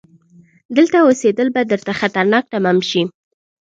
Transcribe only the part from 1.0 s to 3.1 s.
اوسيدل به درته خطرناک تمام شي!